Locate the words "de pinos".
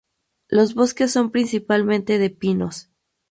2.17-2.89